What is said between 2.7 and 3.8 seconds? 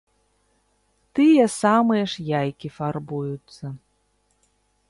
фарбуюцца.